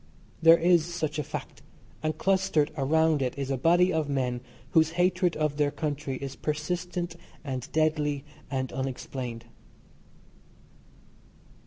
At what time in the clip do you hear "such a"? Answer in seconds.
0.91-1.23